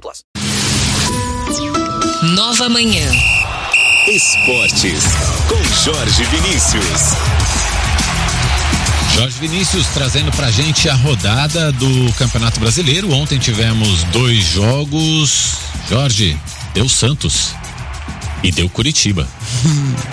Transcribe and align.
plus. 0.00 0.24
Nova 2.34 2.68
Manhã. 2.68 3.10
Esportes. 4.08 5.04
Com 5.48 5.62
Jorge 5.84 6.24
Vinícius. 6.24 7.14
Jorge 9.14 9.36
Vinícius 9.40 9.86
trazendo 9.88 10.30
pra 10.32 10.50
gente 10.50 10.88
a 10.88 10.94
rodada 10.94 11.70
do 11.72 12.12
Campeonato 12.14 12.58
Brasileiro. 12.60 13.12
Ontem 13.12 13.38
tivemos 13.38 14.02
dois 14.04 14.42
jogos. 14.44 15.54
Jorge, 15.88 16.36
deu 16.74 16.88
Santos. 16.88 17.54
E 18.42 18.50
deu 18.50 18.68
Curitiba. 18.68 19.28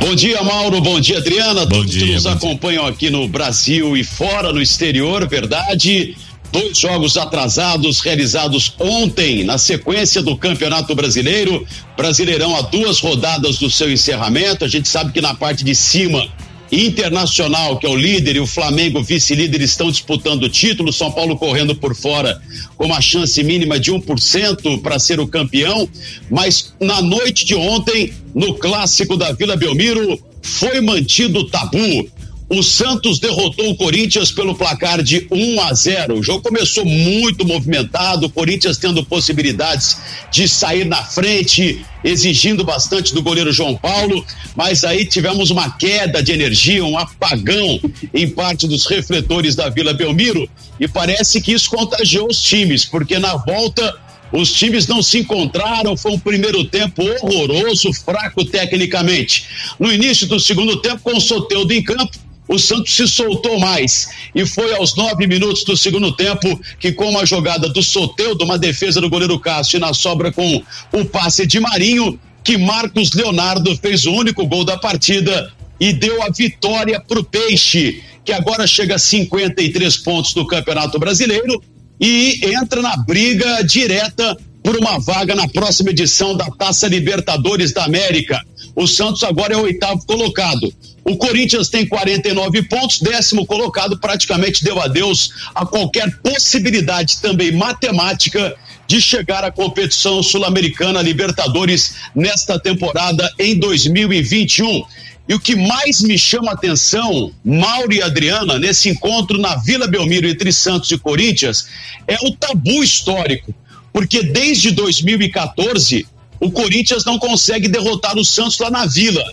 Bom 0.00 0.16
dia, 0.16 0.42
Mauro. 0.42 0.80
Bom 0.80 0.98
dia, 0.98 1.18
Adriana. 1.18 1.60
Bom 1.60 1.76
Todos 1.76 1.92
dia, 1.92 2.06
que 2.06 2.14
nos 2.14 2.24
bom 2.24 2.30
dia. 2.30 2.36
acompanham 2.36 2.86
aqui 2.86 3.08
no 3.08 3.28
Brasil 3.28 3.96
e 3.96 4.02
fora, 4.02 4.52
no 4.52 4.60
exterior, 4.60 5.28
verdade? 5.28 6.16
Dois 6.52 6.78
jogos 6.78 7.16
atrasados 7.16 8.00
realizados 8.00 8.74
ontem 8.78 9.42
na 9.42 9.56
sequência 9.56 10.22
do 10.22 10.36
Campeonato 10.36 10.94
Brasileiro. 10.94 11.66
Brasileirão 11.96 12.54
a 12.54 12.60
duas 12.60 13.00
rodadas 13.00 13.58
do 13.58 13.70
seu 13.70 13.90
encerramento. 13.90 14.64
A 14.64 14.68
gente 14.68 14.86
sabe 14.86 15.12
que 15.12 15.20
na 15.20 15.34
parte 15.34 15.64
de 15.64 15.74
cima 15.74 16.30
Internacional, 16.72 17.78
que 17.78 17.86
é 17.86 17.90
o 17.90 17.94
líder, 17.94 18.36
e 18.36 18.40
o 18.40 18.46
Flamengo, 18.46 19.02
vice-líder, 19.02 19.60
estão 19.60 19.90
disputando 19.90 20.44
o 20.44 20.48
título. 20.48 20.90
São 20.90 21.12
Paulo 21.12 21.36
correndo 21.36 21.76
por 21.76 21.94
fora 21.94 22.40
com 22.78 22.86
uma 22.86 22.98
chance 22.98 23.42
mínima 23.44 23.78
de 23.78 23.92
1% 23.92 24.80
para 24.80 24.98
ser 24.98 25.20
o 25.20 25.28
campeão. 25.28 25.86
Mas 26.30 26.72
na 26.80 27.02
noite 27.02 27.44
de 27.44 27.54
ontem, 27.54 28.14
no 28.34 28.54
clássico 28.54 29.18
da 29.18 29.32
Vila 29.32 29.54
Belmiro, 29.54 30.18
foi 30.40 30.80
mantido 30.80 31.40
o 31.40 31.50
tabu. 31.50 32.08
O 32.54 32.62
Santos 32.62 33.18
derrotou 33.18 33.70
o 33.70 33.74
Corinthians 33.74 34.30
pelo 34.30 34.54
placar 34.54 35.02
de 35.02 35.26
1 35.30 35.58
a 35.62 35.72
0. 35.72 36.18
O 36.18 36.22
jogo 36.22 36.42
começou 36.42 36.84
muito 36.84 37.46
movimentado, 37.46 38.26
o 38.26 38.30
Corinthians 38.30 38.76
tendo 38.76 39.02
possibilidades 39.02 39.96
de 40.30 40.46
sair 40.46 40.84
na 40.84 41.02
frente, 41.02 41.82
exigindo 42.04 42.62
bastante 42.62 43.14
do 43.14 43.22
goleiro 43.22 43.50
João 43.54 43.74
Paulo, 43.74 44.22
mas 44.54 44.84
aí 44.84 45.06
tivemos 45.06 45.48
uma 45.48 45.70
queda 45.78 46.22
de 46.22 46.30
energia, 46.30 46.84
um 46.84 46.98
apagão 46.98 47.80
em 48.12 48.28
parte 48.28 48.68
dos 48.68 48.84
refletores 48.84 49.56
da 49.56 49.70
Vila 49.70 49.94
Belmiro 49.94 50.46
e 50.78 50.86
parece 50.86 51.40
que 51.40 51.54
isso 51.54 51.70
contagiou 51.70 52.28
os 52.28 52.42
times, 52.42 52.84
porque 52.84 53.18
na 53.18 53.34
volta 53.34 53.98
os 54.30 54.52
times 54.52 54.86
não 54.86 55.02
se 55.02 55.20
encontraram, 55.20 55.96
foi 55.96 56.12
um 56.12 56.18
primeiro 56.18 56.64
tempo 56.66 57.02
horroroso, 57.22 57.94
fraco 57.94 58.44
tecnicamente. 58.44 59.46
No 59.80 59.90
início 59.90 60.26
do 60.26 60.38
segundo 60.38 60.76
tempo, 60.82 61.00
com 61.02 61.16
o 61.16 61.20
Soteudo 61.20 61.72
em 61.72 61.82
campo, 61.82 62.10
o 62.52 62.58
Santos 62.58 62.94
se 62.94 63.08
soltou 63.08 63.58
mais 63.58 64.08
e 64.34 64.44
foi 64.44 64.74
aos 64.74 64.94
nove 64.94 65.26
minutos 65.26 65.64
do 65.64 65.74
segundo 65.74 66.12
tempo 66.12 66.60
que 66.78 66.92
com 66.92 67.08
uma 67.08 67.24
jogada 67.24 67.68
do 67.68 67.82
Soteudo, 67.82 68.44
uma 68.44 68.58
defesa 68.58 69.00
do 69.00 69.08
goleiro 69.08 69.38
Cássio 69.38 69.80
na 69.80 69.94
sobra 69.94 70.30
com 70.30 70.62
o 70.92 71.04
passe 71.04 71.46
de 71.46 71.58
Marinho, 71.58 72.18
que 72.44 72.58
Marcos 72.58 73.12
Leonardo 73.12 73.74
fez 73.76 74.04
o 74.04 74.12
único 74.12 74.46
gol 74.46 74.64
da 74.64 74.76
partida 74.76 75.50
e 75.80 75.94
deu 75.94 76.22
a 76.22 76.28
vitória 76.28 77.00
para 77.00 77.20
o 77.20 77.24
Peixe, 77.24 78.02
que 78.22 78.32
agora 78.32 78.66
chega 78.66 78.96
a 78.96 78.98
53 78.98 79.96
pontos 79.98 80.34
do 80.34 80.46
Campeonato 80.46 80.98
Brasileiro 80.98 81.62
e 81.98 82.38
entra 82.44 82.82
na 82.82 82.96
briga 82.98 83.62
direta 83.62 84.36
por 84.62 84.76
uma 84.76 84.98
vaga 84.98 85.34
na 85.34 85.48
próxima 85.48 85.90
edição 85.90 86.36
da 86.36 86.46
Taça 86.50 86.86
Libertadores 86.86 87.72
da 87.72 87.84
América. 87.84 88.40
O 88.76 88.86
Santos 88.86 89.22
agora 89.24 89.54
é 89.54 89.56
o 89.56 89.62
oitavo 89.62 90.04
colocado. 90.06 90.72
O 91.04 91.16
Corinthians 91.16 91.68
tem 91.68 91.86
49 91.86 92.62
pontos, 92.64 93.00
décimo 93.00 93.44
colocado, 93.44 93.98
praticamente 93.98 94.62
deu 94.62 94.80
adeus 94.80 95.30
a 95.54 95.66
qualquer 95.66 96.18
possibilidade 96.18 97.20
também 97.20 97.50
matemática 97.50 98.56
de 98.86 99.00
chegar 99.00 99.42
à 99.42 99.50
competição 99.50 100.22
sul-americana 100.22 101.02
Libertadores 101.02 101.94
nesta 102.14 102.58
temporada 102.58 103.32
em 103.38 103.58
2021. 103.58 104.84
E 105.28 105.34
o 105.34 105.40
que 105.40 105.56
mais 105.56 106.02
me 106.02 106.18
chama 106.18 106.50
a 106.50 106.54
atenção, 106.54 107.32
Mauro 107.44 107.92
e 107.92 108.02
Adriana, 108.02 108.58
nesse 108.58 108.88
encontro 108.88 109.38
na 109.38 109.56
Vila 109.56 109.86
Belmiro 109.86 110.28
entre 110.28 110.52
Santos 110.52 110.90
e 110.90 110.98
Corinthians, 110.98 111.68
é 112.06 112.16
o 112.26 112.32
tabu 112.32 112.82
histórico. 112.82 113.54
Porque 113.92 114.22
desde 114.22 114.70
2014, 114.72 116.06
o 116.40 116.50
Corinthians 116.50 117.04
não 117.04 117.18
consegue 117.18 117.68
derrotar 117.68 118.18
o 118.18 118.24
Santos 118.24 118.58
lá 118.58 118.70
na 118.70 118.84
Vila. 118.84 119.24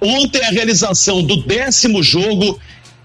Ontem 0.00 0.42
a 0.44 0.50
realização 0.50 1.22
do 1.22 1.42
décimo 1.42 2.02
jogo. 2.02 2.58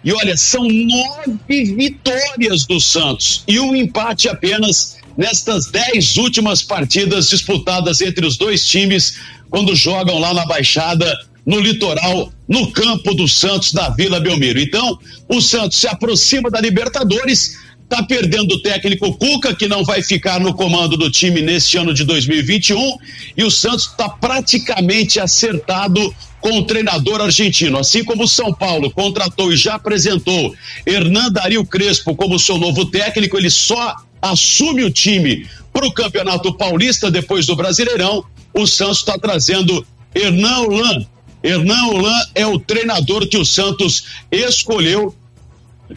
E 0.03 0.13
olha, 0.13 0.37
são 0.37 0.67
nove 0.67 1.65
vitórias 1.75 2.65
do 2.65 2.79
Santos 2.79 3.43
e 3.47 3.59
um 3.59 3.75
empate 3.75 4.29
apenas 4.29 4.97
nestas 5.17 5.71
dez 5.71 6.15
últimas 6.17 6.61
partidas 6.61 7.29
disputadas 7.29 8.01
entre 8.01 8.25
os 8.25 8.37
dois 8.37 8.67
times 8.67 9.17
quando 9.49 9.75
jogam 9.75 10.19
lá 10.19 10.33
na 10.33 10.45
Baixada, 10.45 11.11
no 11.45 11.59
litoral, 11.59 12.31
no 12.47 12.71
campo 12.71 13.13
do 13.13 13.27
Santos, 13.27 13.71
da 13.71 13.89
Vila 13.89 14.19
Belmiro. 14.19 14.59
Então, 14.59 14.99
o 15.29 15.41
Santos 15.41 15.77
se 15.77 15.87
aproxima 15.87 16.49
da 16.49 16.59
Libertadores, 16.59 17.57
está 17.85 18.03
perdendo 18.03 18.55
o 18.55 18.61
técnico 18.61 19.13
Cuca, 19.15 19.55
que 19.55 19.67
não 19.67 19.83
vai 19.83 20.01
ficar 20.01 20.39
no 20.39 20.53
comando 20.53 20.97
do 20.97 21.09
time 21.09 21.41
neste 21.41 21.77
ano 21.77 21.93
de 21.93 22.03
2021, 22.03 22.97
e 23.37 23.43
o 23.43 23.51
Santos 23.51 23.85
está 23.85 24.09
praticamente 24.09 25.19
acertado 25.19 26.13
com 26.41 26.59
o 26.59 26.65
treinador 26.65 27.21
argentino. 27.21 27.77
Assim 27.77 28.03
como 28.03 28.23
o 28.23 28.27
São 28.27 28.53
Paulo 28.53 28.91
contratou 28.91 29.51
e 29.53 29.57
já 29.57 29.75
apresentou 29.75 30.53
Hernan 30.85 31.31
Dario 31.31 31.65
Crespo 31.65 32.15
como 32.15 32.39
seu 32.39 32.57
novo 32.57 32.85
técnico, 32.85 33.37
ele 33.37 33.49
só 33.49 33.95
assume 34.21 34.83
o 34.83 34.91
time 34.91 35.47
para 35.71 35.85
o 35.85 35.93
Campeonato 35.93 36.53
Paulista 36.55 37.11
depois 37.11 37.45
do 37.45 37.55
Brasileirão. 37.55 38.25
O 38.53 38.65
Santos 38.65 38.99
está 38.99 39.17
trazendo 39.17 39.85
Hernan 40.13 40.61
Olan. 40.61 41.05
Hernan 41.43 41.87
Olan 41.87 42.23
é 42.33 42.45
o 42.47 42.57
treinador 42.57 43.27
que 43.27 43.37
o 43.37 43.45
Santos 43.45 44.05
escolheu 44.31 45.15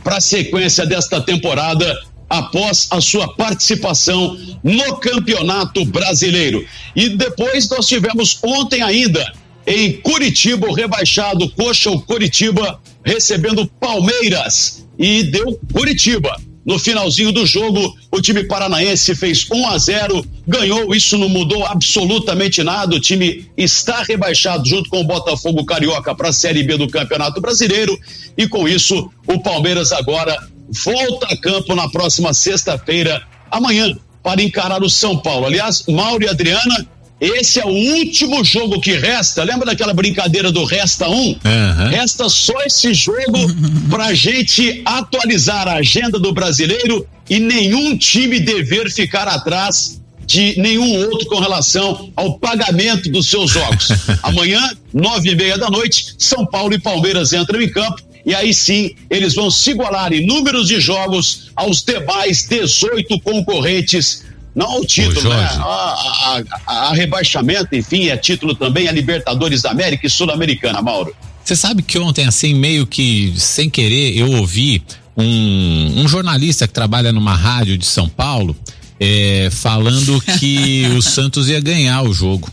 para 0.02 0.16
a 0.16 0.20
sequência 0.20 0.86
desta 0.86 1.20
temporada 1.20 1.98
após 2.28 2.88
a 2.90 3.00
sua 3.00 3.34
participação 3.34 4.36
no 4.62 4.96
Campeonato 4.96 5.84
Brasileiro. 5.84 6.66
E 6.94 7.08
depois 7.10 7.68
nós 7.70 7.86
tivemos 7.86 8.38
ontem 8.42 8.82
ainda 8.82 9.32
em 9.66 9.92
Curitiba, 10.00 10.66
o 10.68 10.72
rebaixado 10.72 11.48
Coxa, 11.50 11.90
o 11.90 12.00
Curitiba 12.00 12.80
recebendo 13.04 13.66
Palmeiras 13.80 14.86
e 14.98 15.22
deu 15.24 15.58
Curitiba. 15.72 16.38
No 16.68 16.78
finalzinho 16.78 17.32
do 17.32 17.46
jogo, 17.46 17.96
o 18.12 18.20
time 18.20 18.44
paranaense 18.44 19.14
fez 19.14 19.46
1 19.50 19.68
a 19.68 19.78
0, 19.78 20.22
ganhou. 20.46 20.94
Isso 20.94 21.16
não 21.16 21.26
mudou 21.26 21.64
absolutamente 21.64 22.62
nada. 22.62 22.94
O 22.94 23.00
time 23.00 23.50
está 23.56 24.02
rebaixado 24.02 24.68
junto 24.68 24.90
com 24.90 25.00
o 25.00 25.04
Botafogo 25.04 25.64
Carioca 25.64 26.14
para 26.14 26.28
a 26.28 26.32
Série 26.32 26.62
B 26.62 26.76
do 26.76 26.86
Campeonato 26.86 27.40
Brasileiro. 27.40 27.98
E 28.36 28.46
com 28.46 28.68
isso, 28.68 29.10
o 29.26 29.40
Palmeiras 29.40 29.92
agora 29.92 30.46
volta 30.84 31.28
a 31.28 31.36
campo 31.38 31.74
na 31.74 31.88
próxima 31.88 32.34
sexta-feira, 32.34 33.22
amanhã, 33.50 33.96
para 34.22 34.42
encarar 34.42 34.82
o 34.82 34.90
São 34.90 35.16
Paulo. 35.16 35.46
Aliás, 35.46 35.86
Mauro 35.88 36.22
e 36.22 36.28
Adriana, 36.28 36.86
Esse 37.20 37.58
é 37.58 37.64
o 37.64 37.68
último 37.68 38.44
jogo 38.44 38.80
que 38.80 38.92
resta. 38.92 39.42
Lembra 39.42 39.66
daquela 39.66 39.92
brincadeira 39.92 40.52
do 40.52 40.64
resta 40.64 41.08
um? 41.08 41.30
Uhum. 41.30 41.88
Resta 41.90 42.28
só 42.28 42.54
esse 42.64 42.94
jogo 42.94 43.38
pra 43.90 44.14
gente 44.14 44.82
atualizar 44.84 45.66
a 45.66 45.74
agenda 45.74 46.18
do 46.18 46.32
brasileiro 46.32 47.06
e 47.28 47.38
nenhum 47.40 47.96
time 47.96 48.38
dever 48.38 48.90
ficar 48.90 49.26
atrás 49.26 50.00
de 50.24 50.60
nenhum 50.60 50.94
outro 51.06 51.26
com 51.26 51.40
relação 51.40 52.12
ao 52.14 52.38
pagamento 52.38 53.10
dos 53.10 53.28
seus 53.28 53.50
jogos. 53.50 53.88
Amanhã, 54.22 54.60
nove 54.92 55.30
e 55.30 55.34
meia 55.34 55.56
da 55.56 55.70
noite, 55.70 56.14
São 56.18 56.46
Paulo 56.46 56.74
e 56.74 56.78
Palmeiras 56.78 57.32
entram 57.32 57.60
em 57.60 57.68
campo 57.68 58.02
e 58.26 58.34
aí 58.34 58.52
sim 58.52 58.94
eles 59.08 59.34
vão 59.34 59.50
se 59.50 59.70
igualar 59.70 60.12
em 60.12 60.26
números 60.26 60.68
de 60.68 60.78
jogos 60.78 61.50
aos 61.56 61.82
demais 61.82 62.46
18 62.46 63.18
concorrentes. 63.20 64.22
Não 64.58 64.80
o 64.80 64.84
título, 64.84 65.28
né? 65.28 65.36
A, 65.60 66.42
a- 66.66 66.88
a 66.88 66.92
rebaixamento, 66.92 67.76
enfim, 67.76 68.08
é 68.08 68.16
título 68.16 68.56
também 68.56 68.88
a 68.88 68.92
Libertadores 68.92 69.62
da 69.62 69.70
América 69.70 70.04
e 70.08 70.10
Sul-Americana, 70.10 70.82
Mauro. 70.82 71.14
Você 71.44 71.54
sabe 71.54 71.80
que 71.80 71.96
ontem, 71.96 72.26
assim, 72.26 72.54
meio 72.54 72.84
que 72.84 73.32
sem 73.36 73.70
querer, 73.70 74.18
eu 74.18 74.32
ouvi 74.32 74.82
um, 75.16 76.00
um 76.02 76.08
jornalista 76.08 76.66
que 76.66 76.74
trabalha 76.74 77.12
numa 77.12 77.34
rádio 77.36 77.78
de 77.78 77.86
São 77.86 78.08
Paulo 78.08 78.56
é, 78.98 79.48
falando 79.52 80.20
que 80.40 80.86
o 80.98 81.00
Santos 81.02 81.48
ia 81.48 81.60
ganhar 81.60 82.02
o 82.02 82.12
jogo. 82.12 82.50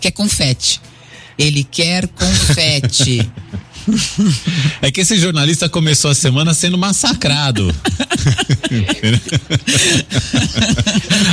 Quer 0.00 0.10
confete. 0.10 0.80
Ele 1.38 1.62
quer 1.62 2.08
confete. 2.08 3.30
É 4.80 4.90
que 4.90 5.00
esse 5.00 5.16
jornalista 5.16 5.68
começou 5.68 6.10
a 6.10 6.14
semana 6.14 6.54
sendo 6.54 6.78
massacrado. 6.78 7.74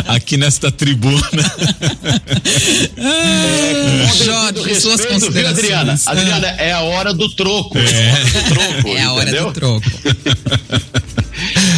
Aqui 0.08 0.38
nesta 0.38 0.72
tribuna. 0.72 1.22
Jorge, 4.24 4.54
Do 4.54 4.82
suas 4.82 5.00
respeito, 5.02 5.32
viu, 5.32 5.48
Adriana? 5.48 5.92
considerações. 5.92 6.08
Adriana, 6.08 6.48
é 6.58 6.72
a 6.72 6.82
hora 6.82 7.14
do 7.14 7.30
troco. 7.36 7.78
É, 7.78 8.12
a 8.12 8.14
hora 8.14 8.26
do 8.26 8.44
troco, 8.50 8.88
É 8.90 9.02
a 9.02 9.14
hora 9.14 9.32
do 9.32 9.52
troco. 9.54 9.92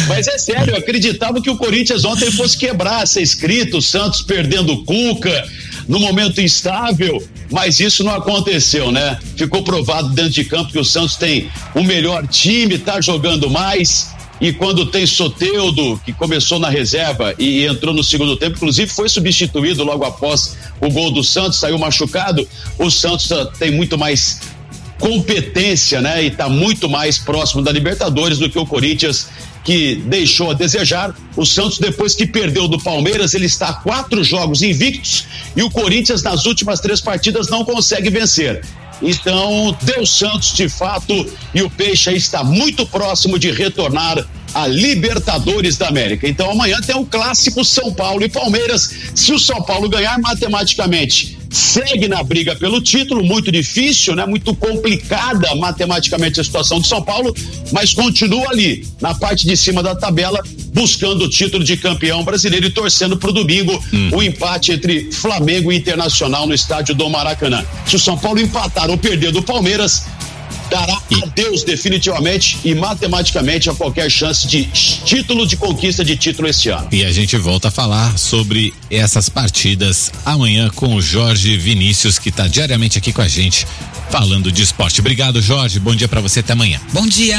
Mas 0.08 0.28
é 0.28 0.38
sério, 0.38 0.72
eu 0.72 0.78
acreditava 0.78 1.40
que 1.40 1.50
o 1.50 1.56
Corinthians 1.56 2.04
ontem 2.04 2.30
fosse 2.30 2.56
quebrar, 2.56 3.06
ser 3.06 3.22
escrito, 3.22 3.78
o 3.78 3.82
Santos 3.82 4.22
perdendo 4.22 4.72
o 4.72 4.84
Cuca, 4.84 5.44
no 5.88 5.98
momento 5.98 6.40
instável, 6.40 7.22
mas 7.54 7.78
isso 7.78 8.02
não 8.02 8.12
aconteceu, 8.12 8.90
né? 8.90 9.16
Ficou 9.36 9.62
provado 9.62 10.08
dentro 10.08 10.32
de 10.32 10.44
campo 10.44 10.72
que 10.72 10.78
o 10.78 10.84
Santos 10.84 11.14
tem 11.14 11.48
o 11.72 11.84
melhor 11.84 12.26
time, 12.26 12.76
tá 12.78 13.00
jogando 13.00 13.48
mais. 13.48 14.12
E 14.40 14.52
quando 14.52 14.86
tem 14.86 15.06
Soteudo, 15.06 15.98
que 16.04 16.12
começou 16.12 16.58
na 16.58 16.68
reserva 16.68 17.32
e 17.38 17.64
entrou 17.64 17.94
no 17.94 18.02
segundo 18.02 18.36
tempo, 18.36 18.56
inclusive 18.56 18.90
foi 18.90 19.08
substituído 19.08 19.84
logo 19.84 20.04
após 20.04 20.56
o 20.80 20.90
gol 20.90 21.12
do 21.12 21.22
Santos, 21.22 21.60
saiu 21.60 21.78
machucado. 21.78 22.46
O 22.76 22.90
Santos 22.90 23.30
ah, 23.30 23.46
tem 23.56 23.70
muito 23.70 23.96
mais 23.96 24.40
competência, 24.98 26.00
né? 26.00 26.24
E 26.24 26.26
está 26.26 26.48
muito 26.48 26.88
mais 26.88 27.18
próximo 27.18 27.62
da 27.62 27.70
Libertadores 27.70 28.36
do 28.36 28.50
que 28.50 28.58
o 28.58 28.66
Corinthians, 28.66 29.28
que 29.64 29.96
deixou 30.06 30.50
a 30.50 30.54
desejar. 30.54 31.14
O 31.34 31.44
Santos, 31.44 31.78
depois 31.78 32.14
que 32.14 32.26
perdeu 32.26 32.68
do 32.68 32.78
Palmeiras, 32.78 33.34
ele 33.34 33.46
está 33.46 33.68
a 33.68 33.74
quatro 33.74 34.22
jogos 34.22 34.62
invictos 34.62 35.26
e 35.56 35.62
o 35.62 35.70
Corinthians, 35.70 36.22
nas 36.22 36.44
últimas 36.44 36.80
três 36.80 37.00
partidas, 37.00 37.48
não 37.48 37.64
consegue 37.64 38.10
vencer. 38.10 38.62
Então, 39.02 39.76
deu 39.82 40.06
Santos 40.06 40.52
de 40.52 40.68
fato 40.68 41.26
e 41.54 41.62
o 41.62 41.70
Peixe 41.70 42.12
está 42.12 42.44
muito 42.44 42.86
próximo 42.86 43.38
de 43.38 43.50
retornar 43.50 44.24
à 44.54 44.66
Libertadores 44.66 45.76
da 45.76 45.88
América. 45.88 46.28
Então, 46.28 46.50
amanhã 46.50 46.80
tem 46.80 46.94
um 46.94 47.04
clássico 47.04 47.64
São 47.64 47.92
Paulo 47.92 48.24
e 48.24 48.28
Palmeiras. 48.28 48.90
Se 49.14 49.32
o 49.32 49.38
São 49.38 49.60
Paulo 49.62 49.88
ganhar 49.88 50.18
matematicamente, 50.20 51.36
segue 51.56 52.08
na 52.08 52.22
briga 52.22 52.56
pelo 52.56 52.80
título, 52.80 53.24
muito 53.24 53.50
difícil, 53.50 54.14
né? 54.14 54.26
Muito 54.26 54.54
complicada 54.54 55.54
matematicamente 55.54 56.40
a 56.40 56.44
situação 56.44 56.80
de 56.80 56.86
São 56.86 57.02
Paulo, 57.02 57.34
mas 57.72 57.92
continua 57.92 58.50
ali, 58.50 58.86
na 59.00 59.14
parte 59.14 59.46
de 59.46 59.56
cima 59.56 59.82
da 59.82 59.94
tabela, 59.94 60.42
buscando 60.72 61.24
o 61.24 61.28
título 61.28 61.62
de 61.62 61.76
campeão 61.76 62.24
brasileiro 62.24 62.66
e 62.66 62.70
torcendo 62.70 63.16
para 63.16 63.30
o 63.30 63.32
domingo 63.32 63.82
o 64.12 64.22
empate 64.22 64.72
entre 64.72 65.10
Flamengo 65.12 65.72
e 65.72 65.76
Internacional 65.76 66.46
no 66.46 66.54
estádio 66.54 66.94
do 66.94 67.08
Maracanã. 67.08 67.64
Se 67.86 67.96
o 67.96 67.98
São 67.98 68.18
Paulo 68.18 68.40
empatar 68.40 68.90
ou 68.90 68.98
perder 68.98 69.30
do 69.30 69.42
Palmeiras, 69.42 70.06
dará 70.74 71.00
adeus 71.22 71.62
definitivamente 71.62 72.58
e 72.64 72.74
matematicamente 72.74 73.70
a 73.70 73.74
qualquer 73.74 74.10
chance 74.10 74.44
de 74.48 74.64
título 74.64 75.46
de 75.46 75.56
conquista 75.56 76.04
de 76.04 76.16
título 76.16 76.48
esse 76.48 76.68
ano. 76.68 76.88
E 76.90 77.04
a 77.04 77.12
gente 77.12 77.36
volta 77.36 77.68
a 77.68 77.70
falar 77.70 78.18
sobre 78.18 78.74
essas 78.90 79.28
partidas 79.28 80.10
amanhã 80.26 80.68
com 80.74 80.96
o 80.96 81.00
Jorge 81.00 81.56
Vinícius, 81.56 82.18
que 82.18 82.28
está 82.28 82.48
diariamente 82.48 82.98
aqui 82.98 83.12
com 83.12 83.22
a 83.22 83.28
gente 83.28 83.64
falando 84.10 84.50
de 84.50 84.62
esporte. 84.62 84.98
Obrigado, 85.00 85.40
Jorge. 85.40 85.78
Bom 85.78 85.94
dia 85.94 86.08
para 86.08 86.20
você. 86.20 86.40
Até 86.40 86.54
amanhã. 86.54 86.80
Bom 86.92 87.06
dia. 87.06 87.38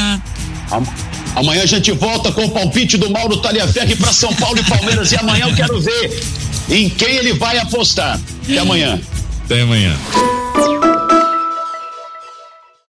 Am- 0.70 0.86
Amanhã 1.34 1.62
a 1.64 1.66
gente 1.66 1.92
volta 1.92 2.32
com 2.32 2.46
o 2.46 2.50
palpite 2.50 2.96
do 2.96 3.10
Mauro 3.10 3.36
Talhaferri 3.36 3.94
para 3.96 4.10
São 4.14 4.32
Paulo 4.34 4.58
e 4.58 4.64
Palmeiras. 4.64 5.12
E 5.12 5.16
amanhã 5.16 5.46
eu 5.48 5.54
quero 5.54 5.78
ver 5.78 6.22
em 6.70 6.88
quem 6.88 7.16
ele 7.16 7.34
vai 7.34 7.58
apostar. 7.58 8.18
Até 8.44 8.58
amanhã. 8.58 8.98
Até 9.44 9.60
amanhã. 9.60 9.94